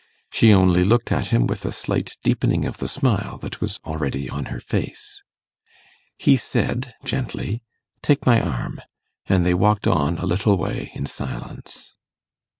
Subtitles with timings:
[0.31, 4.27] She only looked at him with a slight deepening of the smile that was already
[4.27, 5.21] on her face.
[6.17, 7.61] He said gently,
[8.01, 8.81] 'Take my arm';
[9.27, 11.93] and they walked on a little way in silence.